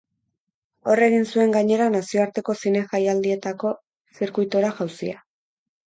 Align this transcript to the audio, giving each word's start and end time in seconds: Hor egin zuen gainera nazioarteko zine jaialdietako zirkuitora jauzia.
Hor 0.93 1.01
egin 1.07 1.27
zuen 1.35 1.53
gainera 1.57 1.91
nazioarteko 1.97 2.57
zine 2.65 2.83
jaialdietako 2.89 3.77
zirkuitora 4.19 4.77
jauzia. 4.83 5.25